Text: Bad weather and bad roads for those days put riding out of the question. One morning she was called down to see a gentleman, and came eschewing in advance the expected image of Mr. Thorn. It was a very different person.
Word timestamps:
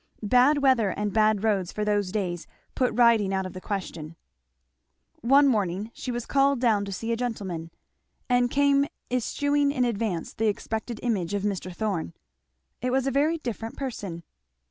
Bad 0.23 0.63
weather 0.63 0.89
and 0.89 1.13
bad 1.13 1.43
roads 1.43 1.71
for 1.71 1.85
those 1.85 2.11
days 2.11 2.47
put 2.73 2.91
riding 2.95 3.35
out 3.35 3.45
of 3.45 3.53
the 3.53 3.61
question. 3.61 4.15
One 5.19 5.47
morning 5.47 5.91
she 5.93 6.11
was 6.11 6.25
called 6.25 6.59
down 6.59 6.85
to 6.85 6.91
see 6.91 7.11
a 7.11 7.15
gentleman, 7.15 7.69
and 8.27 8.49
came 8.49 8.87
eschewing 9.11 9.71
in 9.71 9.85
advance 9.85 10.33
the 10.33 10.47
expected 10.47 10.99
image 11.03 11.35
of 11.35 11.43
Mr. 11.43 11.71
Thorn. 11.71 12.13
It 12.81 12.89
was 12.91 13.05
a 13.05 13.11
very 13.11 13.37
different 13.37 13.77
person. 13.77 14.23